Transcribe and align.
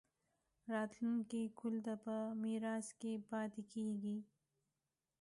راتلونکي 0.73 1.41
کهول 1.57 1.75
ته 1.85 1.93
پۀ 2.03 2.17
ميراث 2.43 2.87
کښې 2.99 3.13
پاتې 3.29 3.61
کيږي 3.71 4.17